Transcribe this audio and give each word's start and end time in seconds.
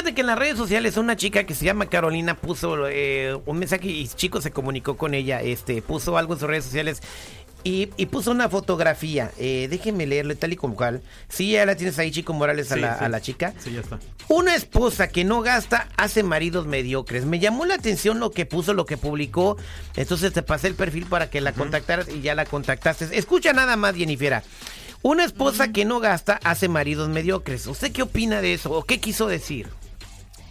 Fíjate 0.00 0.14
que 0.14 0.22
en 0.22 0.28
las 0.28 0.38
redes 0.38 0.56
sociales 0.56 0.96
una 0.96 1.14
chica 1.14 1.44
que 1.44 1.54
se 1.54 1.66
llama 1.66 1.84
Carolina 1.84 2.34
puso 2.34 2.88
eh, 2.88 3.38
un 3.44 3.58
mensaje 3.58 3.86
y 3.86 4.08
chico 4.08 4.40
se 4.40 4.50
comunicó 4.50 4.96
con 4.96 5.12
ella, 5.12 5.42
este, 5.42 5.82
puso 5.82 6.16
algo 6.16 6.32
en 6.32 6.40
sus 6.40 6.48
redes 6.48 6.64
sociales 6.64 7.02
y, 7.64 7.84
puso 8.06 8.30
una 8.30 8.48
fotografía. 8.48 9.30
Eh, 9.36 9.66
déjenme 9.68 10.06
leerle 10.06 10.36
tal 10.36 10.54
y 10.54 10.56
como 10.56 10.74
cual. 10.74 11.02
Sí, 11.28 11.50
ya 11.50 11.66
la 11.66 11.76
tienes 11.76 11.98
ahí, 11.98 12.10
Chico 12.10 12.32
Morales, 12.32 12.72
a, 12.72 12.76
la, 12.76 12.94
a 12.94 13.10
la 13.10 13.20
chica. 13.20 13.52
Sí, 13.58 13.74
ya 13.74 13.80
está. 13.80 13.98
Una 14.28 14.54
esposa 14.54 15.08
que 15.08 15.24
no 15.24 15.42
gasta 15.42 15.86
hace 15.98 16.22
maridos 16.22 16.66
mediocres. 16.66 17.26
Me 17.26 17.38
llamó 17.38 17.66
la 17.66 17.74
atención 17.74 18.20
lo 18.20 18.30
que 18.30 18.46
puso, 18.46 18.72
lo 18.72 18.86
que 18.86 18.96
publicó. 18.96 19.58
Entonces 19.96 20.32
te 20.32 20.42
pasé 20.42 20.68
el 20.68 20.76
perfil 20.76 21.04
para 21.04 21.28
que 21.28 21.42
la 21.42 21.52
contactaras 21.52 22.08
y 22.08 22.22
ya 22.22 22.34
la 22.34 22.46
contactaste. 22.46 23.18
Escucha 23.18 23.52
nada 23.52 23.76
más, 23.76 23.94
Jennifer. 23.96 24.42
Una 25.02 25.24
esposa 25.24 25.72
que 25.72 25.84
no 25.84 26.00
gasta 26.00 26.40
hace 26.42 26.70
maridos 26.70 27.10
mediocres. 27.10 27.66
¿Usted 27.66 27.92
qué 27.92 28.00
opina 28.00 28.40
de 28.40 28.54
eso 28.54 28.72
o 28.72 28.84
qué 28.84 28.98
quiso 28.98 29.26
decir? 29.26 29.68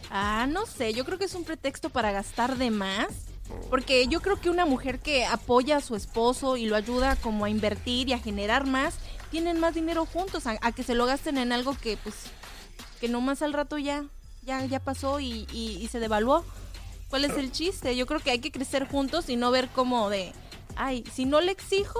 Ah, 0.09 0.47
no 0.49 0.65
sé, 0.65 0.93
yo 0.93 1.05
creo 1.05 1.17
que 1.19 1.25
es 1.25 1.35
un 1.35 1.43
pretexto 1.43 1.89
para 1.89 2.11
gastar 2.11 2.57
de 2.57 2.71
más 2.71 3.29
porque 3.69 4.07
yo 4.07 4.21
creo 4.21 4.39
que 4.39 4.49
una 4.49 4.65
mujer 4.65 4.99
que 4.99 5.25
apoya 5.25 5.77
a 5.77 5.81
su 5.81 5.95
esposo 5.95 6.57
y 6.57 6.65
lo 6.65 6.75
ayuda 6.75 7.15
como 7.15 7.45
a 7.45 7.49
invertir 7.49 8.09
y 8.09 8.13
a 8.13 8.19
generar 8.19 8.65
más, 8.65 8.95
tienen 9.31 9.59
más 9.59 9.73
dinero 9.73 10.05
juntos, 10.05 10.43
a, 10.47 10.71
que 10.71 10.83
se 10.83 10.95
lo 10.95 11.05
gasten 11.05 11.37
en 11.37 11.51
algo 11.51 11.75
que 11.77 11.97
pues 11.97 12.15
que 12.99 13.07
nomás 13.07 13.41
al 13.41 13.53
rato 13.53 13.77
ya, 13.77 14.05
ya, 14.43 14.65
ya 14.65 14.79
pasó 14.79 15.19
y, 15.19 15.47
y, 15.53 15.87
se 15.89 15.99
devaluó. 15.99 16.43
¿Cuál 17.09 17.25
es 17.25 17.37
el 17.37 17.51
chiste? 17.51 17.95
Yo 17.95 18.05
creo 18.05 18.19
que 18.19 18.31
hay 18.31 18.39
que 18.39 18.51
crecer 18.51 18.87
juntos 18.87 19.29
y 19.29 19.35
no 19.35 19.51
ver 19.51 19.69
como 19.69 20.09
de, 20.09 20.33
ay, 20.75 21.03
si 21.13 21.25
no 21.25 21.39
le 21.39 21.51
exijo, 21.51 21.99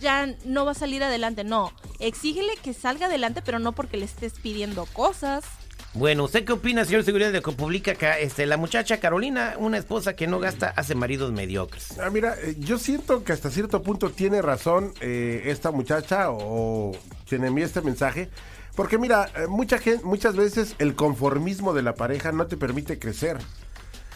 ya 0.00 0.26
no 0.44 0.64
va 0.64 0.72
a 0.72 0.74
salir 0.74 1.04
adelante. 1.04 1.44
No, 1.44 1.72
exígele 2.00 2.54
que 2.62 2.74
salga 2.74 3.06
adelante, 3.06 3.42
pero 3.42 3.60
no 3.60 3.72
porque 3.72 3.96
le 3.96 4.06
estés 4.06 4.34
pidiendo 4.34 4.86
cosas. 4.86 5.44
Bueno, 5.94 6.24
¿usted 6.24 6.44
qué 6.44 6.52
opina, 6.52 6.84
señor 6.84 7.02
Seguridad, 7.02 7.32
de 7.32 7.40
que 7.40 7.50
publica 7.52 7.92
acá 7.92 8.18
este, 8.18 8.44
la 8.44 8.58
muchacha 8.58 9.00
Carolina, 9.00 9.54
una 9.58 9.78
esposa 9.78 10.14
que 10.14 10.26
no 10.26 10.38
gasta, 10.38 10.68
hace 10.76 10.94
maridos 10.94 11.32
mediocres? 11.32 11.98
Ah, 11.98 12.10
mira, 12.10 12.36
eh, 12.42 12.56
yo 12.58 12.78
siento 12.78 13.24
que 13.24 13.32
hasta 13.32 13.50
cierto 13.50 13.82
punto 13.82 14.10
tiene 14.10 14.42
razón 14.42 14.92
eh, 15.00 15.44
esta 15.46 15.70
muchacha 15.70 16.30
o 16.30 16.92
quien 17.26 17.44
envía 17.44 17.64
este 17.64 17.80
mensaje. 17.80 18.28
Porque 18.76 18.98
mira, 18.98 19.30
eh, 19.34 19.46
mucha 19.48 19.78
gente, 19.78 20.04
muchas 20.04 20.36
veces 20.36 20.74
el 20.78 20.94
conformismo 20.94 21.72
de 21.72 21.82
la 21.82 21.94
pareja 21.94 22.32
no 22.32 22.46
te 22.46 22.58
permite 22.58 22.98
crecer. 22.98 23.38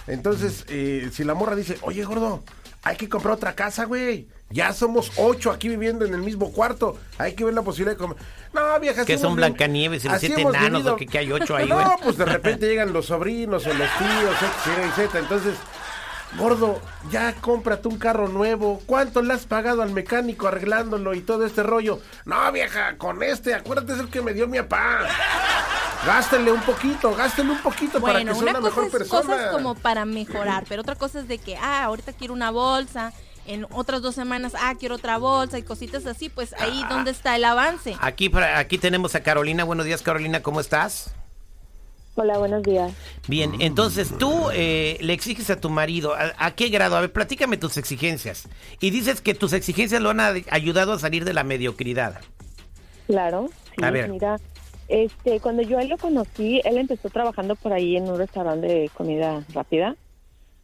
Entonces, 0.06 0.66
si 0.66 1.24
la 1.24 1.34
morra 1.34 1.54
dice, 1.54 1.78
oye 1.82 2.04
gordo, 2.04 2.42
hay 2.82 2.96
que 2.96 3.08
comprar 3.08 3.34
otra 3.34 3.54
casa, 3.54 3.84
güey. 3.84 4.28
Ya 4.50 4.72
somos 4.72 5.12
ocho 5.16 5.50
aquí 5.50 5.68
viviendo 5.68 6.04
en 6.04 6.14
el 6.14 6.20
mismo 6.20 6.52
cuarto. 6.52 6.98
Hay 7.16 7.34
que 7.34 7.44
ver 7.44 7.54
la 7.54 7.62
posibilidad 7.62 7.92
de 7.92 7.98
comer. 7.98 8.16
No, 8.52 8.78
vieja. 8.80 9.04
Que 9.04 9.18
son 9.18 9.36
Blancanieves 9.36 10.04
y 10.04 10.08
los 10.08 10.20
siete 10.20 10.42
enanos, 10.42 10.84
o 10.86 10.96
que, 10.96 11.18
hay 11.18 11.32
ocho 11.32 11.56
ahí, 11.56 11.68
güey. 11.68 11.84
No, 11.84 11.96
pues 12.02 12.18
de 12.18 12.24
repente 12.24 12.66
llegan 12.68 12.92
los 12.92 13.06
sobrinos 13.06 13.66
o 13.66 13.72
los 13.72 13.88
tíos, 13.98 14.36
etc, 14.98 15.14
Entonces, 15.14 15.54
gordo, 16.36 16.82
ya 17.10 17.34
cómprate 17.34 17.88
un 17.88 17.98
carro 17.98 18.28
nuevo. 18.28 18.82
¿Cuánto 18.84 19.22
le 19.22 19.32
has 19.32 19.46
pagado 19.46 19.82
al 19.82 19.92
mecánico 19.92 20.48
arreglándolo 20.48 21.14
y 21.14 21.20
todo 21.20 21.46
este 21.46 21.62
rollo? 21.62 22.00
No, 22.24 22.50
vieja, 22.52 22.98
con 22.98 23.22
este, 23.22 23.54
acuérdate 23.54 23.92
es 23.94 24.00
el 24.00 24.08
que 24.08 24.22
me 24.22 24.34
dio 24.34 24.48
mi 24.48 24.58
papá. 24.58 25.06
Gástenle 26.04 26.50
un 26.50 26.60
poquito, 26.62 27.14
gástenle 27.14 27.52
un 27.52 27.62
poquito 27.62 28.00
para 28.00 28.18
que 28.24 28.34
sea 28.34 28.42
una, 28.42 28.60
mejor 28.60 28.90
persona. 28.90 29.20
cosas 29.20 29.52
como 29.52 29.76
para 29.76 30.04
mejorar, 30.04 30.64
pero 30.68 30.82
otra 30.82 30.96
cosa 30.96 31.20
es 31.20 31.28
de 31.28 31.38
que, 31.38 31.56
ah, 31.56 31.84
ahorita 31.84 32.12
quiero 32.12 32.34
una 32.34 32.50
bolsa, 32.50 33.12
en 33.46 33.66
otras 33.70 34.02
dos 34.02 34.14
semanas, 34.14 34.54
ah, 34.60 34.74
quiero 34.78 34.96
otra 34.96 35.18
bolsa 35.18 35.58
y 35.58 35.62
cositas 35.62 36.06
así, 36.06 36.28
pues 36.28 36.54
ahí 36.58 36.80
ah. 36.84 36.88
dónde 36.88 37.12
está 37.12 37.36
el 37.36 37.44
avance. 37.44 37.96
Aquí, 38.00 38.30
aquí 38.34 38.78
tenemos 38.78 39.14
a 39.14 39.22
Carolina. 39.22 39.62
Buenos 39.62 39.86
días, 39.86 40.02
Carolina, 40.02 40.42
¿cómo 40.42 40.60
estás? 40.60 41.14
Hola, 42.14 42.36
buenos 42.36 42.62
días. 42.62 42.92
Bien, 43.26 43.54
entonces 43.60 44.12
tú 44.18 44.50
eh, 44.52 44.98
le 45.00 45.12
exiges 45.12 45.48
a 45.50 45.60
tu 45.60 45.70
marido, 45.70 46.14
¿a, 46.14 46.50
qué 46.50 46.68
grado? 46.68 46.96
A 46.96 47.00
ver, 47.00 47.12
platícame 47.12 47.56
tus 47.56 47.78
exigencias. 47.78 48.48
Y 48.80 48.90
dices 48.90 49.20
que 49.20 49.34
tus 49.34 49.52
exigencias 49.52 50.02
lo 50.02 50.10
han 50.10 50.20
ayudado 50.20 50.92
a 50.92 50.98
salir 50.98 51.24
de 51.24 51.32
la 51.32 51.42
mediocridad. 51.42 52.20
Claro, 53.06 53.48
sí, 53.76 53.84
a 53.84 53.90
ver. 53.90 54.10
mira, 54.10 54.38
este, 54.92 55.40
cuando 55.40 55.62
yo 55.62 55.78
a 55.78 55.82
él 55.82 55.88
lo 55.88 55.96
conocí, 55.96 56.60
él 56.64 56.76
empezó 56.76 57.08
trabajando 57.08 57.56
por 57.56 57.72
ahí 57.72 57.96
en 57.96 58.10
un 58.10 58.18
restaurante 58.18 58.66
de 58.66 58.90
comida 58.90 59.42
rápida. 59.54 59.96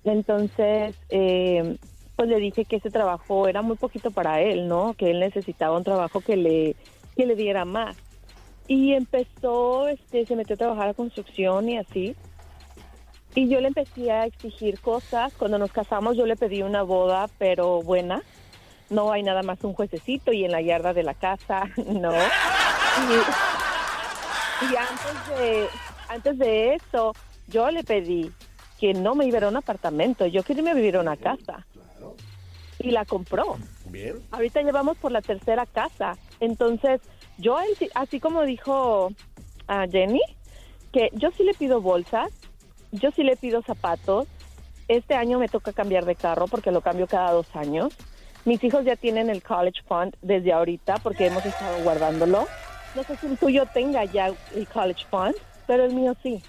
Entonces, 0.05 0.95
eh, 1.09 1.79
pues 2.15 2.29
le 2.29 2.37
dije 2.37 2.67
que 2.67 2.77
ese 2.77 2.91
trabajo 2.91 3.49
era 3.49 3.63
muy 3.63 3.77
poquito 3.77 4.11
para 4.11 4.43
él, 4.43 4.69
¿no? 4.69 4.93
Que 4.93 5.13
él 5.13 5.21
necesitaba 5.21 5.79
un 5.79 5.83
trabajo 5.83 6.21
que 6.21 6.37
le, 6.37 6.77
que 7.17 7.25
le 7.25 7.37
diera 7.37 7.65
más. 7.65 7.97
Y 8.67 8.93
empezó, 8.93 9.89
este, 9.89 10.27
se 10.27 10.37
metió 10.37 10.57
a 10.57 10.59
trabajar 10.59 10.91
a 10.91 10.95
construcción 10.95 11.67
y 11.71 11.79
así. 11.79 12.15
Y 13.35 13.49
yo 13.49 13.63
le 13.63 13.69
empecé 13.69 14.11
a 14.13 14.27
exigir 14.27 14.79
cosas. 14.81 15.33
Cuando 15.39 15.57
nos 15.57 15.73
casamos 15.73 16.19
yo 16.19 16.27
le 16.27 16.37
pedí 16.37 16.61
una 16.61 16.83
boda, 16.83 17.31
pero 17.39 17.81
buena. 17.81 18.21
No 18.91 19.11
hay 19.11 19.23
nada 19.23 19.43
más 19.43 19.65
un 19.65 19.73
juececito 19.73 20.35
y 20.35 20.45
en 20.45 20.53
la 20.53 20.61
yarda 20.61 20.93
de 20.93 21.03
la 21.03 21.15
casa, 21.15 21.63
no. 21.87 22.13
Y, 22.13 23.68
antes 24.61 25.39
de, 25.39 25.69
antes 26.09 26.39
de 26.39 26.75
eso, 26.75 27.15
yo 27.47 27.71
le 27.71 27.85
pedí 27.85 28.33
que 28.79 28.95
no 28.95 29.15
me 29.15 29.27
iba 29.27 29.39
a 29.39 29.49
un 29.49 29.57
apartamento, 29.57 30.27
yo 30.27 30.43
quería 30.43 30.61
irme 30.61 30.71
a 30.71 30.75
vivir 30.75 30.97
a 30.97 31.01
una 31.01 31.17
casa 31.17 31.67
y 32.79 32.91
la 32.91 33.05
compró. 33.05 33.57
Bien. 33.87 34.17
Ahorita 34.31 34.63
llevamos 34.63 34.97
por 34.99 35.13
la 35.13 35.21
tercera 35.23 35.67
casa. 35.67 36.17
Entonces, 36.41 37.01
yo, 37.39 37.57
así 37.95 38.21
como 38.21 38.43
dijo 38.43 39.13
a 39.67 39.87
Jenny, 39.89 40.21
que 40.93 41.11
yo 41.15 41.31
sí 41.33 41.43
le 41.43 41.55
pido 41.55 41.81
bolsas, 41.81 42.31
yo 42.93 43.11
sí 43.11 43.23
le 43.23 43.37
pido 43.37 43.63
zapatos. 43.63 44.29
Este 44.87 45.15
año 45.15 45.39
me 45.39 45.49
toca 45.49 45.73
cambiar 45.73 46.05
de 46.05 46.15
carro 46.15 46.47
porque 46.47 46.71
lo 46.71 46.81
cambio 46.81 47.07
cada 47.07 47.33
dos 47.33 47.55
años. 47.55 47.95
Mis 48.45 48.63
hijos 48.65 48.85
ya 48.85 48.97
tienen 48.97 49.29
el 49.29 49.43
college 49.43 49.83
fund 49.87 50.17
desde 50.23 50.53
ahorita 50.53 50.97
porque 51.03 51.27
hemos 51.27 51.45
estado 51.45 51.83
guardándolo. 51.83 52.47
No 52.95 53.03
sé 53.03 53.17
si 53.17 53.27
el 53.27 53.39
tuyo 53.39 53.67
tenga 53.73 54.05
ya 54.05 54.33
el 54.55 54.67
college 54.69 55.05
fund, 55.11 55.35
pero 55.67 55.85
el 55.85 55.95
mío 55.95 56.17
sí. 56.23 56.43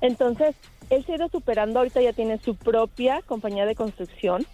Entonces, 0.00 0.54
él 0.90 1.04
se 1.04 1.12
ha 1.12 1.16
ido 1.16 1.28
superando, 1.28 1.78
ahorita 1.78 2.00
ya 2.00 2.12
tiene 2.12 2.38
su 2.38 2.56
propia 2.56 3.22
compañía 3.22 3.66
de 3.66 3.74
construcción 3.74 4.46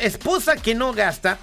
Esposa 0.02 0.56
que 0.58 0.76
no 0.76 0.94
gasta 0.94 1.40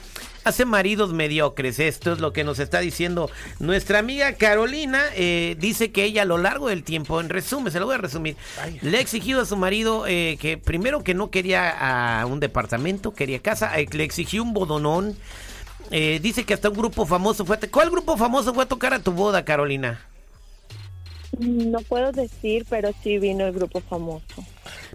hace 0.48 0.64
maridos 0.64 1.12
mediocres. 1.12 1.78
Esto 1.78 2.12
es 2.12 2.20
lo 2.20 2.32
que 2.32 2.42
nos 2.42 2.58
está 2.58 2.80
diciendo 2.80 3.30
nuestra 3.60 3.98
amiga 3.98 4.32
Carolina. 4.32 5.02
Eh, 5.14 5.56
dice 5.58 5.92
que 5.92 6.04
ella 6.04 6.22
a 6.22 6.24
lo 6.24 6.38
largo 6.38 6.68
del 6.68 6.82
tiempo, 6.82 7.20
en 7.20 7.28
resumen, 7.28 7.72
se 7.72 7.78
lo 7.78 7.86
voy 7.86 7.94
a 7.94 7.98
resumir, 7.98 8.36
le 8.82 8.98
ha 8.98 9.00
exigido 9.00 9.42
a 9.42 9.46
su 9.46 9.56
marido 9.56 10.06
eh, 10.06 10.38
que 10.40 10.58
primero 10.58 11.04
que 11.04 11.14
no 11.14 11.30
quería 11.30 12.20
a 12.20 12.26
un 12.26 12.40
departamento, 12.40 13.14
quería 13.14 13.40
casa, 13.40 13.78
eh, 13.78 13.86
le 13.92 14.04
exigió 14.04 14.42
un 14.42 14.54
bodonón. 14.54 15.16
dice 15.90 16.44
que 16.44 16.54
hasta 16.54 16.68
un 16.68 16.76
grupo 16.76 17.06
famoso 17.06 17.44
fue... 17.44 17.58
¿Cuál 17.70 17.90
grupo 17.90 18.16
famoso 18.16 18.52
fue 18.54 18.64
a 18.64 18.68
tocar 18.68 18.94
a 18.94 18.98
tu 18.98 19.12
boda, 19.12 19.44
Carolina? 19.44 20.00
No 21.38 21.80
puedo 21.80 22.10
decir, 22.10 22.66
pero 22.68 22.90
sí 23.02 23.18
vino 23.18 23.46
el 23.46 23.52
grupo 23.52 23.80
famoso. 23.80 24.44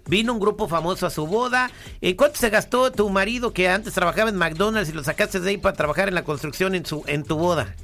Vino 0.06 0.34
un 0.34 0.40
grupo 0.40 0.68
famoso 0.68 1.08
a 1.08 1.10
su 1.10 1.26
boda. 1.26 1.72
¿Y 2.02 2.16
cuánto 2.16 2.38
se 2.38 2.50
gastó 2.50 2.92
tu 2.92 3.10
marido 3.10 3.54
que 3.54 3.70
antes 3.70 3.94
trabajaba 3.94 4.30
en 4.30 4.36
McDonald's 4.36 4.90
y 4.90 4.94
lo 4.94 5.04
sacaste 5.04 5.40
de 5.40 5.52
ahí 5.52 5.58
para 5.58 5.76
trabajar 5.76 6.08
en 6.08 6.16
la 6.16 6.24
construcción 6.24 6.76
en 6.76 6.86
su 6.86 7.04
en 7.08 7.24
tu 7.24 7.38
boda? 7.38 7.76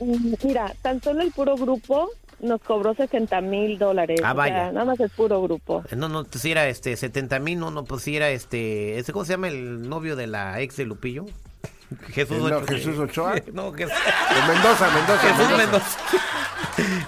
Mm, 0.00 0.34
mira, 0.42 0.74
tan 0.82 1.02
solo 1.02 1.22
el 1.22 1.30
puro 1.32 1.56
grupo 1.56 2.10
nos 2.40 2.60
cobró 2.62 2.94
60 2.94 3.40
mil 3.42 3.78
dólares. 3.78 4.20
Ah, 4.24 4.32
vaya. 4.32 4.72
nada 4.72 4.86
más 4.86 5.00
el 5.00 5.10
puro 5.10 5.42
grupo. 5.42 5.84
No, 5.94 6.08
no, 6.08 6.24
pues 6.24 6.42
si 6.42 6.50
era 6.50 6.68
este 6.68 6.96
70 6.96 7.38
mil, 7.38 7.58
no, 7.58 7.70
no, 7.70 7.84
pues 7.84 8.02
si 8.02 8.16
era 8.16 8.30
este, 8.30 9.02
¿cómo 9.12 9.24
se 9.24 9.34
llama 9.34 9.48
el 9.48 9.88
novio 9.88 10.16
de 10.16 10.26
la 10.26 10.60
ex 10.60 10.76
de 10.76 10.84
Lupillo? 10.84 11.26
Jesús, 12.08 12.40
Ochoa. 12.40 12.66
Jesús 12.66 12.98
Ochoa. 12.98 13.34
No, 13.52 13.72
Jesús. 13.72 13.94
Mendoza, 14.46 14.90
Mendoza. 14.90 15.34
Jesús 15.34 15.56
Mendoza. 15.56 15.98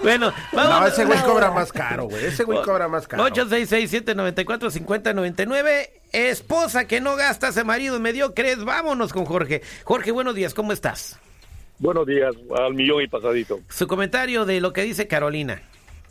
bueno, 0.02 0.32
vamos. 0.52 0.80
No, 0.80 0.86
ese 0.86 1.04
güey 1.04 1.18
cobra 1.20 1.50
más 1.50 1.72
caro, 1.72 2.04
güey. 2.04 2.24
Ese 2.24 2.44
güey 2.44 2.62
cobra 2.62 2.88
más 2.88 3.06
caro. 3.06 3.26
866-794-5099. 3.28 5.90
Esposa 6.12 6.86
que 6.86 7.00
no 7.00 7.16
gasta, 7.16 7.48
ese 7.48 7.64
marido 7.64 7.98
crees 8.34 8.64
Vámonos 8.64 9.12
con 9.12 9.24
Jorge. 9.24 9.62
Jorge, 9.84 10.10
buenos 10.10 10.34
días, 10.34 10.52
¿cómo 10.52 10.72
estás? 10.72 11.18
Buenos 11.78 12.06
días, 12.06 12.34
al 12.56 12.74
millón 12.74 13.02
y 13.02 13.08
pasadito. 13.08 13.60
Su 13.68 13.86
comentario 13.86 14.44
de 14.44 14.60
lo 14.60 14.72
que 14.72 14.82
dice 14.82 15.08
Carolina. 15.08 15.62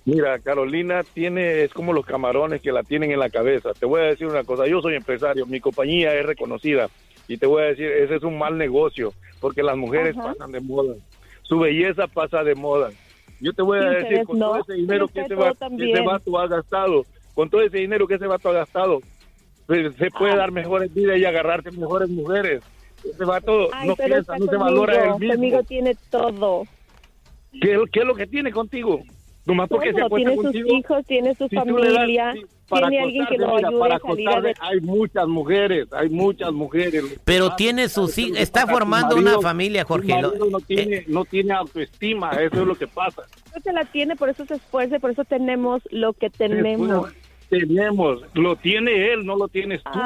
Mira, 0.06 0.39
Carolina 0.39 1.03
tiene, 1.13 1.63
es 1.63 1.71
como 1.71 1.94
los 1.94 2.06
camarones 2.06 2.62
que 2.62 2.71
la 2.71 2.81
tienen 2.81 3.12
en 3.12 3.19
la 3.19 3.29
cabeza. 3.29 3.69
Te 3.79 3.85
voy 3.85 4.01
a 4.01 4.06
decir 4.06 4.25
una 4.25 4.44
cosa, 4.44 4.65
yo 4.65 4.81
soy 4.81 4.95
empresario, 4.95 5.45
mi 5.45 5.59
compañía 5.59 6.15
es 6.15 6.25
reconocida 6.25 6.89
y 7.31 7.37
te 7.37 7.47
voy 7.47 7.63
a 7.63 7.65
decir, 7.67 7.85
ese 7.85 8.15
es 8.15 8.23
un 8.23 8.37
mal 8.37 8.57
negocio, 8.57 9.13
porque 9.39 9.63
las 9.63 9.77
mujeres 9.77 10.15
pasan 10.15 10.51
de 10.51 10.59
moda, 10.59 10.95
su 11.43 11.59
belleza 11.59 12.07
pasa 12.07 12.43
de 12.43 12.55
moda. 12.55 12.89
Yo 13.39 13.53
te 13.53 13.61
voy 13.61 13.79
a 13.79 13.89
decir, 13.89 14.25
con 14.25 14.37
todo 14.37 14.59
ese 14.59 14.73
dinero 14.73 15.07
que 15.07 15.21
ese, 15.21 15.33
vato 15.33 16.37
ha 16.37 16.47
gastado, 16.47 17.05
con 17.33 17.49
todo 17.49 17.61
ese 17.61 17.77
dinero 17.77 18.05
que 18.05 18.15
ese 18.15 18.27
vato 18.27 18.49
ha 18.49 18.53
gastado, 18.53 18.99
se, 19.67 20.11
puede 20.11 20.35
dar 20.35 20.51
mejores 20.51 20.93
vidas 20.93 21.17
y 21.17 21.25
agarrarse 21.25 21.71
mejores 21.71 22.09
mujeres. 22.09 22.61
Ese 23.03 23.23
vato 23.23 23.69
no 23.85 23.95
piensa, 23.95 24.37
no 24.37 24.45
se 24.45 24.57
valora 24.57 25.05
él 25.05 25.19
mismo. 25.19 25.33
Conmigo 25.35 25.63
tiene 25.63 25.95
todo. 26.09 26.63
¿Qué, 27.53 27.79
¿Qué 27.91 27.99
es 28.01 28.05
lo 28.05 28.13
que 28.13 28.27
tiene 28.27 28.51
contigo? 28.51 29.01
Nomás 29.45 29.69
porque 29.69 29.93
se 29.93 30.01
tiene 30.15 30.35
sus 30.35 30.55
hijos, 30.55 31.05
tiene 31.07 31.35
su 31.35 31.49
familia, 31.49 32.33
tiene 32.67 33.01
alguien 33.01 33.25
que 33.25 33.38
lo 33.38 33.55
ayude 33.57 33.93
a 33.93 33.99
salir 33.99 34.53
Hay 34.59 34.81
muchas 34.81 35.27
mujeres, 35.27 35.88
hay 35.91 36.09
muchas 36.09 36.51
mujeres. 36.51 37.03
Pero 37.25 37.55
tiene 37.55 37.89
sus 37.89 38.17
hijos, 38.17 38.38
está 38.38 38.67
formando 38.67 39.15
una 39.15 39.39
familia, 39.41 39.83
Jorge. 39.83 40.21
No 40.21 40.59
tiene, 40.59 40.97
eh, 40.97 41.05
no 41.07 41.25
tiene 41.25 41.53
autoestima, 41.53 42.31
eso 42.33 42.61
es 42.61 42.67
lo 42.67 42.75
que 42.75 42.88
pasa. 42.88 43.23
No 43.53 43.61
se 43.61 43.73
la 43.73 43.85
tiene, 43.85 44.15
por 44.15 44.29
eso 44.29 44.45
se 44.45 44.55
esfuerza, 44.55 44.99
por 44.99 45.11
eso 45.11 45.25
tenemos 45.25 45.81
lo 45.89 46.13
que 46.13 46.29
tenemos 46.29 47.11
tenemos, 47.51 48.21
lo 48.33 48.56
tiene 48.56 49.12
él, 49.12 49.24
no 49.25 49.36
lo 49.36 49.50
tienes 49.50 49.83
tú. 49.83 50.00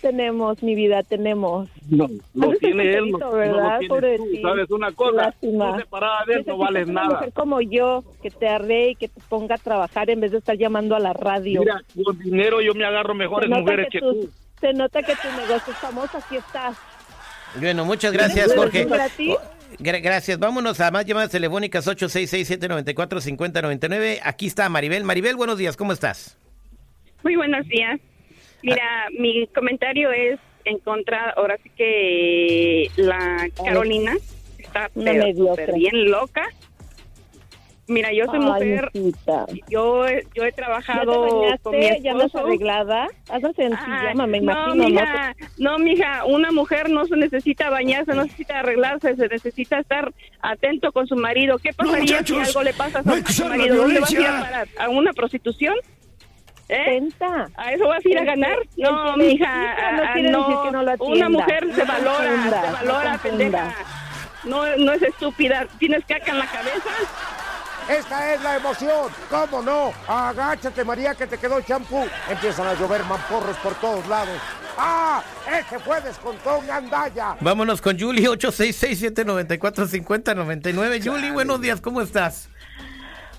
tenemos, 0.00 0.62
mi 0.62 0.74
vida, 0.74 1.02
tenemos. 1.02 1.68
No, 1.90 2.08
lo 2.32 2.52
tiene 2.52 2.94
él, 2.94 3.10
no, 3.10 3.30
¿verdad? 3.30 3.78
lo 3.82 3.98
tienes 3.98 4.18
tú. 4.18 4.40
¿Sabes 4.40 4.70
una 4.70 4.90
cosa? 4.92 5.34
Tú 5.38 5.52
separada 5.76 6.24
de 6.26 6.34
él 6.34 6.44
no 6.46 6.56
vales 6.56 6.88
nada. 6.88 7.10
Mujer 7.10 7.32
como 7.34 7.60
yo, 7.60 8.02
que 8.22 8.30
te 8.30 8.48
arre 8.48 8.88
y 8.90 8.94
que 8.94 9.08
te 9.08 9.20
ponga 9.28 9.56
a 9.56 9.58
trabajar 9.58 10.08
en 10.08 10.20
vez 10.20 10.30
de 10.32 10.38
estar 10.38 10.56
llamando 10.56 10.96
a 10.96 10.98
la 10.98 11.12
radio. 11.12 11.60
Mira, 11.60 11.82
con 12.02 12.18
dinero 12.18 12.62
yo 12.62 12.72
me 12.74 12.86
agarro 12.86 13.14
mejores 13.14 13.50
mujeres 13.50 13.88
que, 13.90 14.00
tú. 14.00 14.30
Se 14.58 14.72
nota 14.72 15.02
que 15.02 15.14
tu 15.14 15.28
negocio 15.28 15.74
es 15.74 15.78
famoso, 15.78 16.16
aquí 16.16 16.36
estás. 16.36 16.78
Bueno, 17.60 17.84
muchas 17.84 18.14
gracias, 18.14 18.54
Jorge. 18.54 18.86
Oh, 18.86 19.36
gracias. 19.78 20.38
Vámonos 20.38 20.80
a 20.80 20.90
más 20.90 21.04
llamadas 21.04 21.30
telefónicas 21.30 21.86
866-794-5099. 21.86 24.20
Aquí 24.24 24.46
está 24.46 24.70
Maribel. 24.70 25.04
Maribel, 25.04 25.36
buenos 25.36 25.58
días, 25.58 25.76
¿cómo 25.76 25.92
estás? 25.92 26.38
Muy 27.22 27.36
buenos 27.36 27.66
días. 27.68 28.00
Mira, 28.62 29.08
mi 29.18 29.46
comentario 29.48 30.12
es 30.12 30.38
en 30.64 30.78
contra, 30.78 31.30
ahora 31.30 31.56
sí 31.62 31.70
que 31.76 32.90
la 32.96 33.48
Carolina 33.64 34.14
está 34.58 34.90
bien 34.94 36.10
loca. 36.10 36.48
Mira, 37.88 38.12
yo 38.12 38.26
soy 38.26 38.38
mujer, 38.38 38.90
yo, 39.68 40.04
yo 40.34 40.44
he 40.44 40.52
trabajado 40.52 41.26
¿Ya 41.26 41.28
con 41.28 41.40
mi 41.40 41.52
esposo. 41.52 42.00
¿Ya 42.00 42.14
no 42.14 42.26
arreglada? 42.32 43.08
Hazlo 43.28 43.52
sencilla, 43.54 44.14
me 44.26 44.38
imagino. 44.38 44.74
No 44.74 44.88
mija, 44.88 45.36
no, 45.58 45.78
mija, 45.78 46.24
una 46.24 46.52
mujer 46.52 46.88
no 46.90 47.04
se 47.06 47.16
necesita 47.16 47.70
bañarse, 47.70 48.14
no 48.14 48.22
necesita 48.22 48.60
arreglarse, 48.60 49.16
se 49.16 49.26
necesita 49.26 49.80
estar 49.80 50.12
atento 50.40 50.92
con 50.92 51.08
su 51.08 51.16
marido. 51.16 51.58
¿Qué 51.58 51.72
pasaría 51.72 52.24
si 52.24 52.34
algo 52.36 52.62
le 52.62 52.72
pasa 52.72 53.00
a 53.00 53.32
su 53.32 53.44
marido? 53.46 53.76
¿Dónde 53.76 54.00
vas 54.00 54.10
a 54.10 54.20
ir 54.20 54.26
a 54.26 54.40
parar? 54.40 54.68
¿A 54.78 54.88
una 54.88 55.12
prostitución? 55.12 55.74
¿Eh? 56.72 57.08
¿A 57.56 57.72
eso 57.72 57.86
vas 57.86 58.04
a 58.04 58.08
ir 58.08 58.18
a 58.18 58.24
ganar? 58.24 58.56
No, 58.78 59.16
mija, 59.18 59.92
no, 60.22 60.30
no, 60.30 60.70
una 61.00 61.28
mujer 61.28 61.68
se 61.74 61.84
valora, 61.84 62.42
se 62.42 62.50
valora, 62.72 63.18
pendeja. 63.18 63.74
No, 64.44 64.64
no 64.78 64.92
es 64.92 65.02
estúpida, 65.02 65.66
tienes 65.78 66.02
caca 66.06 66.32
en 66.32 66.38
la 66.38 66.46
cabeza. 66.46 66.88
Esta 67.90 68.32
es 68.32 68.42
la 68.42 68.56
emoción, 68.56 69.10
¿cómo 69.28 69.60
no? 69.60 69.92
Agáchate, 70.08 70.82
María, 70.82 71.14
que 71.14 71.26
te 71.26 71.36
quedó 71.36 71.60
champú. 71.60 72.06
Empiezan 72.30 72.68
a 72.68 72.74
llover 72.74 73.04
mamporros 73.04 73.58
por 73.58 73.74
todos 73.74 74.08
lados. 74.08 74.40
¡Ah! 74.78 75.22
Ese 75.46 75.78
fue 75.80 76.00
descontón 76.00 76.70
Andaya. 76.70 77.36
Vámonos 77.40 77.82
con 77.82 77.98
Julie, 77.98 78.26
866-794-5099. 78.28 81.04
Julie, 81.04 81.32
buenos 81.32 81.60
días, 81.60 81.82
¿cómo 81.82 82.00
estás? 82.00 82.48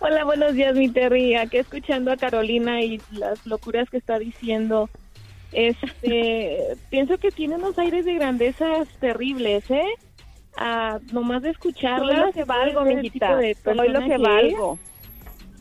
Hola, 0.05 0.25
buenos 0.25 0.53
días, 0.53 0.75
mi 0.75 0.89
Terry. 0.89 1.35
Aquí 1.35 1.55
escuchando 1.55 2.11
a 2.11 2.17
Carolina 2.17 2.81
y 2.81 2.99
las 3.13 3.47
locuras 3.47 3.89
que 3.89 3.95
está 3.95 4.19
diciendo. 4.19 4.89
Este, 5.53 6.75
pienso 6.89 7.17
que 7.17 7.31
tiene 7.31 7.55
unos 7.55 7.79
aires 7.79 8.03
de 8.03 8.13
grandezas 8.15 8.89
terribles, 8.99 9.71
¿eh? 9.71 9.87
Ah, 10.57 10.99
nomás 11.13 11.41
de 11.43 11.51
escucharla. 11.51 12.15
Soy 12.15 12.25
lo 12.25 12.31
que 12.33 12.43
valgo, 12.43 12.83
mijita. 12.83 13.39
Soy 13.63 13.87
lo 13.87 14.01
que 14.01 14.17
valgo. 14.17 14.77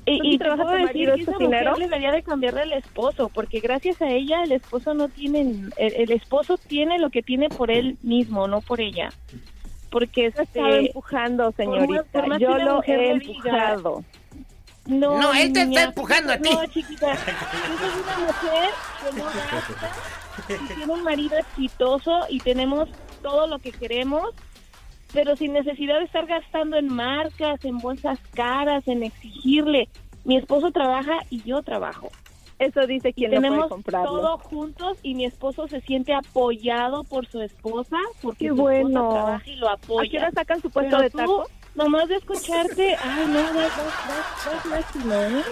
Y, 0.06 0.34
y 0.34 0.38
te 0.38 0.49
vas 0.49 0.58
a 0.58 0.75
decir 0.75 1.12
que 1.14 1.20
esa 1.20 1.38
dinero? 1.38 1.76
debería 1.76 2.11
de 2.11 2.25
cambiarle 2.25 2.62
al 2.62 2.72
esposo, 2.72 3.30
porque 3.32 3.61
gracias 3.61 4.02
a 4.02 4.11
ella 4.11 4.42
el 4.42 4.50
esposo 4.50 4.92
no 4.92 5.08
tiene, 5.08 5.70
el, 5.76 6.11
esposo 6.11 6.58
tiene 6.58 6.99
lo 6.99 7.11
que 7.11 7.22
tiene 7.22 7.49
por 7.49 7.70
él 7.70 7.96
mismo, 8.02 8.49
no 8.49 8.61
por 8.61 8.80
ella. 8.80 9.11
Porque 9.88 10.32
se 10.32 10.42
está 10.42 10.78
empujando, 10.78 11.52
señorita. 11.52 12.38
Yo 12.38 12.58
lo 12.58 12.82
he 12.82 13.11
empujado. 13.12 14.02
No, 14.87 15.21
no 15.21 15.33
él 15.33 15.53
te 15.53 15.62
está 15.62 15.85
empujando 15.85 16.33
a 16.33 16.39
ti. 16.39 16.51
No, 16.51 16.67
chiquita. 16.67 17.15
Yo 17.69 17.79
soy 17.79 18.03
una 18.03 18.19
mujer 18.19 18.71
que 19.01 19.17
no 19.19 19.25
gasta, 19.25 20.65
y 20.65 20.75
tiene 20.75 20.93
un 20.93 21.03
marido 21.05 21.37
exitoso 21.37 22.27
y 22.29 22.41
tenemos 22.41 22.89
todo 23.23 23.47
lo 23.47 23.59
que 23.59 23.71
queremos, 23.71 24.31
pero 25.12 25.37
sin 25.37 25.53
necesidad 25.53 25.99
de 25.99 26.05
estar 26.05 26.27
gastando 26.27 26.77
en 26.77 26.89
marcas, 26.93 27.65
en 27.65 27.79
bolsas 27.79 28.19
caras, 28.35 28.87
en 28.89 29.05
exigirle. 29.05 29.89
Mi 30.25 30.37
esposo 30.37 30.73
trabaja 30.73 31.19
y 31.31 31.43
yo 31.43 31.62
trabajo. 31.62 32.11
Eso 32.59 32.87
dice 32.87 33.12
quien 33.12 33.31
tenemos 33.33 33.69
todo 33.87 34.39
juntos 34.39 34.97
y 35.03 35.15
mi 35.15 35.25
esposo 35.25 35.67
se 35.67 35.81
siente 35.81 36.15
apoyado 36.15 37.03
por 37.03 37.27
su 37.27 37.41
esposa 37.41 37.97
porque 38.21 38.47
Qué 38.47 38.49
su 38.51 38.57
bueno. 38.57 39.11
trabaja 39.11 39.51
y 39.51 39.57
lo 39.57 39.69
apoya. 39.69 40.07
¿A 40.07 40.11
qué 40.11 40.19
hora 40.19 40.31
sacan 40.31 40.62
su 40.62 40.71
puesto 40.71 40.99
de 40.99 41.11
taco? 41.11 41.47
Nomás 41.75 42.09
de 42.09 42.17
escucharte, 42.17 42.97
ay, 43.02 43.26
no, 43.29 43.43
das, 43.55 43.73
das, 44.45 44.67
lástima, 44.67 45.29
¿eh? 45.29 45.43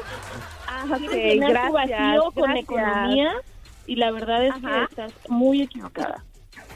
Ah, 0.66 0.84
ok, 0.84 1.10
gracias, 1.36 1.72
vacío 1.72 2.30
con 2.32 2.56
economía 2.56 3.32
y 3.86 3.96
la 3.96 4.10
verdad 4.10 4.46
es 4.46 4.54
que 4.54 4.82
estás 4.84 5.12
muy 5.28 5.62
equivocada. 5.62 6.24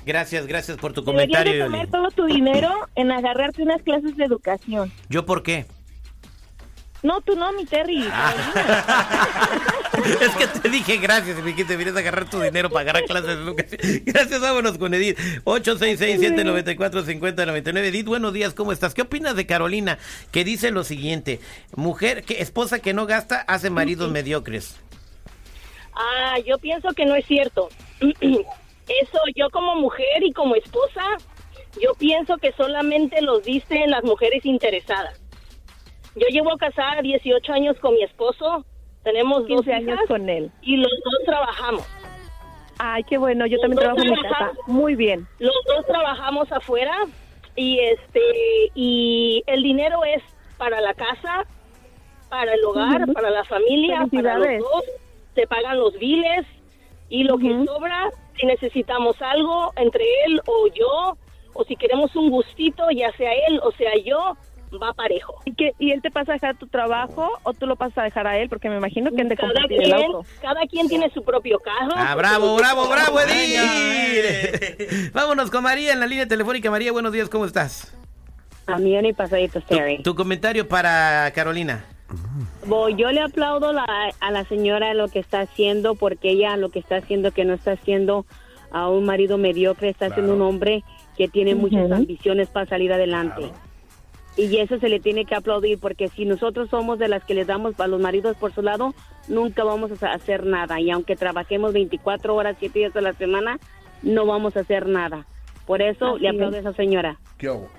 Gracias, 0.07 0.47
gracias 0.47 0.77
por 0.77 0.93
tu 0.93 1.05
comentario. 1.05 1.53
Deberías 1.53 1.83
de 1.83 1.91
todo 1.91 2.11
tu 2.11 2.25
dinero 2.25 2.71
en 2.95 3.11
agarrarte 3.11 3.63
unas 3.63 3.83
clases 3.83 4.17
de 4.17 4.25
educación. 4.25 4.93
¿Yo 5.09 5.25
por 5.25 5.43
qué? 5.43 5.67
No, 7.05 7.21
tú 7.21 7.37
no, 7.37 7.53
mi 7.53 7.67
Terry. 7.67 8.03
Es 10.21 10.37
que 10.37 10.47
te 10.47 10.69
dije 10.69 10.97
gracias 10.97 11.39
me 11.39 11.51
dijiste, 11.51 11.77
vienes 11.77 11.95
a 11.95 12.01
agarrar 12.01 12.29
tu 12.29 12.41
dinero 12.41 12.69
para 12.69 12.81
agarrar 12.81 13.05
clases. 13.05 13.39
Gracias, 14.05 14.41
vámonos 14.41 14.77
con 14.77 14.93
Edith. 14.95 15.17
866-794-5099. 15.45 17.77
Edith, 17.77 18.07
buenos 18.07 18.33
días, 18.33 18.55
¿cómo 18.55 18.73
estás? 18.73 18.95
¿Qué 18.95 19.03
opinas 19.03 19.37
de 19.37 19.47
Carolina 19.47 19.99
que 20.33 20.45
dice 20.45 20.71
lo 20.71 20.83
siguiente? 20.83 21.41
Mujer, 21.77 22.25
que 22.25 22.41
esposa 22.41 22.81
que 22.81 22.95
no 22.95 23.07
gasta 23.07 23.43
hace 23.43 23.71
maridos 23.71 24.11
mediocres. 24.11 24.81
Ah, 25.95 26.39
yo 26.45 26.59
pienso 26.59 26.89
que 26.95 27.07
no 27.07 27.15
es 27.15 27.25
cierto. 27.27 27.69
Eso 28.01 29.19
yo 29.37 29.51
como 29.51 29.77
mujer 29.77 30.23
y 30.23 30.33
como 30.33 30.57
esposa, 30.57 31.03
yo 31.81 31.95
pienso 31.99 32.37
que 32.39 32.53
solamente 32.53 33.21
los 33.23 33.45
dicen 33.45 33.91
las 33.91 34.05
mujeres 34.05 34.45
interesadas. 34.45 35.24
Yo 36.16 36.26
llevo 36.28 36.56
casada 36.56 37.02
18 37.02 37.52
años 37.52 37.76
con 37.80 37.94
mi 37.94 38.02
esposo, 38.02 38.64
tenemos 39.02 39.47
12 39.47 39.73
años 39.73 39.99
con 40.06 40.28
él. 40.28 40.50
Y 40.62 40.76
los 40.76 40.90
dos 40.90 41.25
trabajamos. 41.26 41.87
Ay, 42.78 43.04
qué 43.04 43.18
bueno, 43.18 43.47
yo 43.47 43.59
también 43.59 43.80
trabajo 43.80 44.02
en 44.02 44.11
mi 44.11 44.23
casa. 44.23 44.52
Muy 44.66 44.94
bien. 44.94 45.26
Los 45.38 45.54
dos 45.66 45.87
trabajamos 45.87 46.50
afuera 46.50 46.94
y 47.56 47.78
este 47.78 48.21
y 48.75 49.42
el 49.47 49.62
dinero 49.62 50.04
es 50.04 50.23
para 50.56 50.80
la 50.80 50.94
casa, 50.94 51.44
para 52.28 52.54
el 52.54 52.64
hogar, 52.64 53.12
para 53.12 53.30
la 53.30 53.44
familia, 53.44 54.06
para 54.12 54.38
los 54.38 54.59
dos. 54.59 54.85
Se 55.35 55.47
pagan 55.47 55.78
los 55.78 55.99
biles 55.99 56.47
y 57.09 57.25
lo 57.25 57.38
que 57.38 57.64
sobra, 57.64 58.11
si 58.38 58.47
necesitamos 58.47 59.21
algo 59.21 59.73
entre 59.76 60.04
él 60.26 60.40
o 60.47 60.68
yo, 60.68 61.16
o 61.52 61.64
si 61.64 61.76
queremos 61.76 62.14
un 62.16 62.30
gustito, 62.30 62.90
ya 62.90 63.12
sea 63.12 63.33
él 63.49 63.61
o 63.62 63.73
sea 63.73 63.92
yo, 64.04 64.37
va 64.83 64.93
parejo. 64.93 65.40
¿Y, 65.45 65.54
que, 65.54 65.73
¿Y 65.78 65.90
él 65.93 66.02
te 66.02 66.11
pasa 66.11 66.33
a 66.33 66.35
dejar 66.35 66.57
tu 66.57 66.66
trabajo 66.66 67.31
o 67.43 67.52
tú 67.52 67.66
lo 67.66 67.76
pasas 67.76 67.99
a 67.99 68.02
dejar 68.04 68.26
a 68.26 68.38
él? 68.38 68.49
Porque 68.49 68.69
me 68.69 68.76
imagino 68.76 69.11
que 69.12 69.21
han 69.23 69.28
de 69.28 69.37
Cada 69.37 69.52
el 69.69 69.69
quien, 69.69 69.93
auto. 69.95 70.25
cada 70.40 70.61
quien 70.66 70.88
tiene 70.88 71.11
su 71.12 71.23
propio 71.25 71.59
carro. 71.61 71.93
Ah, 71.97 72.14
bravo, 72.14 72.57
bravo, 72.57 72.88
bravo, 72.88 73.19
Edith. 73.21 75.12
Vámonos 75.12 75.50
con 75.50 75.62
María 75.62 75.93
en 75.93 76.00
la 76.00 76.07
línea 76.07 76.26
telefónica. 76.26 76.71
María, 76.71 76.93
buenos 76.93 77.12
días, 77.12 77.28
¿cómo 77.28 77.45
estás? 77.45 77.95
A 78.66 78.78
millón 78.78 79.04
y 79.07 79.12
pasaditos, 79.12 79.64
Terry. 79.66 80.02
Tu 80.02 80.14
comentario 80.14 80.66
para 80.69 81.31
Carolina. 81.35 81.85
Yo 82.97 83.11
le 83.12 83.21
aplaudo 83.21 83.73
la- 83.73 83.85
a 84.21 84.31
la 84.31 84.45
señora 84.45 84.95
lo 84.95 85.09
que 85.09 85.19
está 85.19 85.40
haciendo 85.40 85.95
porque 85.97 86.31
ella 86.31 86.57
lo 86.57 86.71
que 86.71 86.78
está 86.78 86.97
haciendo 86.97 87.33
que 87.33 87.45
no 87.45 87.54
está 87.54 87.73
haciendo 87.73 88.25
a 88.71 88.88
un 88.88 89.04
marido 89.04 89.37
mediocre, 89.38 89.88
está 89.88 90.07
haciendo 90.07 90.35
un 90.35 90.43
hombre 90.43 90.83
que 91.16 91.28
tiene 91.28 91.54
muchas 91.54 91.90
ambiciones 91.93 92.49
para 92.49 92.66
salir 92.66 92.93
adelante. 92.93 93.50
Y 94.37 94.57
eso 94.59 94.79
se 94.81 94.88
le 94.88 94.99
tiene 94.99 95.25
que 95.26 95.37
aplaudir 95.37 95.79
porque 95.79 96.09
si 96.09 96.25
nosotros 96.25 96.69
somos 96.69 96.99
de 96.99 97.09
las 97.09 97.25
que 97.25 97.35
les 97.35 97.47
damos 97.47 97.79
a 97.79 97.87
los 97.87 98.00
maridos 98.00 98.37
por 98.37 98.53
su 98.53 98.62
lado, 98.62 98.93
nunca 99.29 99.62
vamos 99.62 100.03
a 100.03 100.12
hacer 100.12 100.45
nada. 100.45 100.81
Y 100.81 100.91
aunque 100.91 101.14
trabajemos 101.14 101.73
24 101.73 102.35
horas, 102.35 102.57
7 102.59 102.79
días 102.79 102.97
a 102.97 103.00
la 103.00 103.12
semana, 103.12 103.59
no 104.03 104.26
vamos 104.26 104.57
a 104.57 104.61
hacer 104.61 104.88
nada. 104.88 105.26
Por 105.67 105.83
eso 105.83 106.14
Así 106.14 106.23
le 106.23 106.29
aplaudo 106.31 106.57
a 106.57 106.59
es. 106.59 106.67
esa 106.67 106.73
señora. 106.75 107.19
¿Qué 107.38 107.49
hubo? 107.49 107.71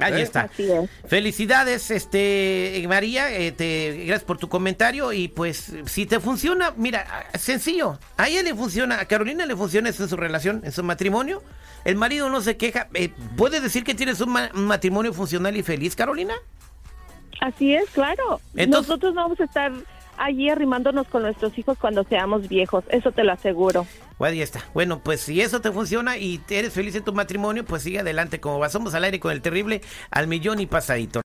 Ahí 0.00 0.20
está. 0.20 0.42
Así 0.52 0.70
es. 0.70 0.90
Felicidades, 1.06 1.90
este 1.90 2.84
María, 2.88 3.30
eh, 3.32 3.52
te- 3.52 4.04
gracias 4.06 4.24
por 4.24 4.38
tu 4.38 4.48
comentario 4.48 5.12
y 5.12 5.28
pues 5.28 5.72
si 5.86 6.06
te 6.06 6.18
funciona, 6.20 6.72
mira, 6.76 7.26
sencillo, 7.38 7.98
a 8.16 8.28
ella 8.28 8.42
le 8.42 8.54
funciona, 8.54 9.00
a 9.00 9.04
Carolina 9.06 9.46
le 9.46 9.54
funciona 9.56 9.88
eso 9.88 10.02
en 10.02 10.08
su 10.08 10.16
relación, 10.16 10.62
en 10.64 10.72
su 10.72 10.82
matrimonio, 10.82 11.42
el 11.84 11.96
marido 11.96 12.28
no 12.28 12.40
se 12.40 12.56
queja, 12.56 12.88
eh, 12.94 13.10
¿puedes 13.36 13.62
decir 13.62 13.84
que 13.84 13.94
tienes 13.94 14.20
un, 14.20 14.30
ma- 14.30 14.50
un 14.54 14.66
matrimonio 14.66 15.12
funcional 15.12 15.56
y 15.56 15.62
feliz, 15.62 15.94
Carolina? 15.94 16.34
Así 17.40 17.74
es, 17.74 17.88
claro. 17.90 18.40
Entonces- 18.56 18.88
Nosotros 18.88 19.14
vamos 19.14 19.38
a 19.40 19.44
estar 19.44 19.72
allí 20.18 20.50
arrimándonos 20.50 21.06
con 21.08 21.22
nuestros 21.22 21.56
hijos 21.58 21.78
cuando 21.78 22.04
seamos 22.04 22.48
viejos, 22.48 22.84
eso 22.88 23.12
te 23.12 23.24
lo 23.24 23.32
aseguro. 23.32 23.86
Pues 24.18 24.32
ahí 24.32 24.42
está. 24.42 24.64
Bueno, 24.74 25.00
pues 25.00 25.20
si 25.20 25.40
eso 25.40 25.60
te 25.60 25.72
funciona 25.72 26.16
y 26.16 26.40
eres 26.48 26.72
feliz 26.72 26.94
en 26.94 27.04
tu 27.04 27.12
matrimonio, 27.12 27.64
pues 27.64 27.82
sigue 27.82 27.98
adelante 27.98 28.40
como 28.40 28.58
va. 28.58 28.68
Somos 28.68 28.94
al 28.94 29.04
aire 29.04 29.20
con 29.20 29.32
el 29.32 29.42
terrible 29.42 29.82
al 30.10 30.28
millón 30.28 30.60
y 30.60 30.66
pasadito. 30.66 31.22